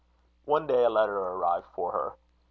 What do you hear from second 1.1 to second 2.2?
arrived for her.